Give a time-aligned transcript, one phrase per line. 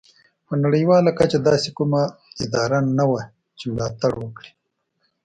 [0.45, 2.01] په نړیواله کچه داسې کومه
[2.43, 3.23] اداره نه وه
[3.57, 4.51] چې ملاتړ وکړي.